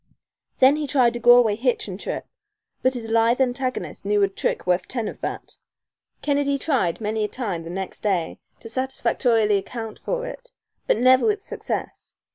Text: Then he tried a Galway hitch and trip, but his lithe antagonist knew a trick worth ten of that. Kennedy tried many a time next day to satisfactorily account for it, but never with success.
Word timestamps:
Then 0.57 0.77
he 0.77 0.87
tried 0.87 1.15
a 1.15 1.19
Galway 1.19 1.55
hitch 1.55 1.87
and 1.87 1.99
trip, 1.99 2.25
but 2.81 2.95
his 2.95 3.07
lithe 3.11 3.39
antagonist 3.39 4.03
knew 4.03 4.23
a 4.23 4.27
trick 4.27 4.65
worth 4.65 4.87
ten 4.87 5.07
of 5.07 5.21
that. 5.21 5.57
Kennedy 6.23 6.57
tried 6.57 6.99
many 6.99 7.23
a 7.23 7.27
time 7.27 7.71
next 7.71 7.99
day 7.99 8.39
to 8.61 8.67
satisfactorily 8.67 9.57
account 9.59 9.99
for 9.99 10.25
it, 10.25 10.51
but 10.87 10.97
never 10.97 11.27
with 11.27 11.43
success. 11.43 12.15